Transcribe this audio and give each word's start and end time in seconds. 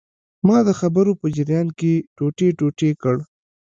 ما 0.47 0.57
د 0.67 0.69
خبرو 0.79 1.11
په 1.21 1.27
جریان 1.35 1.67
کې 1.79 1.93
ټوټې 2.15 2.47
ټوټې 2.59 2.89
کړ. 3.01 3.17